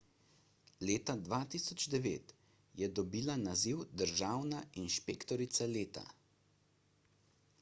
[0.89, 2.31] leta 2009
[2.79, 6.07] je dobila naziv državna inšpektorica leta